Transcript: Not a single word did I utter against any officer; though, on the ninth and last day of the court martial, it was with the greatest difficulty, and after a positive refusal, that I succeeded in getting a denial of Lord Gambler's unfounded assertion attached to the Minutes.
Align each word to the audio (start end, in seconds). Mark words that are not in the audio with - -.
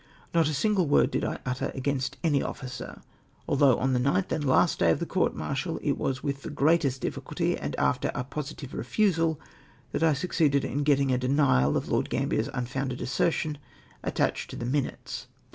Not 0.33 0.47
a 0.49 0.53
single 0.55 0.87
word 0.87 1.11
did 1.11 1.23
I 1.23 1.37
utter 1.45 1.71
against 1.75 2.17
any 2.23 2.41
officer; 2.41 3.03
though, 3.47 3.77
on 3.77 3.93
the 3.93 3.99
ninth 3.99 4.31
and 4.31 4.43
last 4.43 4.79
day 4.79 4.89
of 4.89 4.97
the 4.97 5.05
court 5.05 5.35
martial, 5.35 5.77
it 5.83 5.95
was 5.95 6.23
with 6.23 6.41
the 6.41 6.49
greatest 6.49 7.01
difficulty, 7.01 7.55
and 7.55 7.75
after 7.75 8.09
a 8.15 8.23
positive 8.23 8.73
refusal, 8.73 9.39
that 9.91 10.01
I 10.01 10.13
succeeded 10.13 10.65
in 10.65 10.81
getting 10.81 11.11
a 11.11 11.19
denial 11.19 11.77
of 11.77 11.87
Lord 11.87 12.09
Gambler's 12.09 12.49
unfounded 12.51 12.99
assertion 12.99 13.59
attached 14.01 14.49
to 14.49 14.55
the 14.55 14.65
Minutes. 14.65 15.27